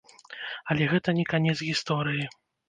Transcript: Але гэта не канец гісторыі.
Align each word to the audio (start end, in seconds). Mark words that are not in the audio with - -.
Але 0.73 0.87
гэта 0.93 1.15
не 1.19 1.25
канец 1.35 1.55
гісторыі. 1.69 2.25